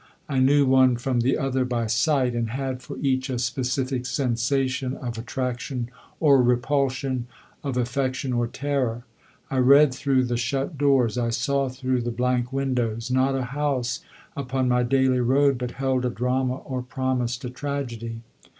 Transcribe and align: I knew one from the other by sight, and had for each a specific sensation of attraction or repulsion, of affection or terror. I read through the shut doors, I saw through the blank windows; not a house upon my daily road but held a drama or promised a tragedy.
I 0.27 0.39
knew 0.39 0.65
one 0.65 0.95
from 0.97 1.19
the 1.19 1.37
other 1.37 1.63
by 1.63 1.85
sight, 1.85 2.33
and 2.33 2.49
had 2.49 2.81
for 2.81 2.97
each 3.03 3.29
a 3.29 3.37
specific 3.37 4.07
sensation 4.07 4.95
of 4.97 5.15
attraction 5.19 5.91
or 6.19 6.41
repulsion, 6.41 7.27
of 7.63 7.77
affection 7.77 8.33
or 8.33 8.47
terror. 8.47 9.05
I 9.51 9.57
read 9.59 9.93
through 9.93 10.23
the 10.23 10.37
shut 10.37 10.75
doors, 10.75 11.19
I 11.19 11.29
saw 11.29 11.69
through 11.69 12.01
the 12.01 12.09
blank 12.09 12.51
windows; 12.51 13.11
not 13.11 13.35
a 13.35 13.43
house 13.43 13.99
upon 14.35 14.67
my 14.67 14.81
daily 14.81 15.19
road 15.21 15.59
but 15.59 15.69
held 15.77 16.03
a 16.03 16.09
drama 16.09 16.55
or 16.57 16.81
promised 16.81 17.45
a 17.45 17.51
tragedy. 17.51 18.21